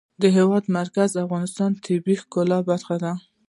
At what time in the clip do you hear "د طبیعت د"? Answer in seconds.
1.73-2.23